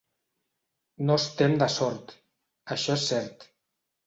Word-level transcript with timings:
No 1.09 1.17
estem 1.23 1.53
de 1.65 1.67
sort, 1.75 2.15
això 2.79 2.97
és 2.97 3.05
cert. 3.13 3.47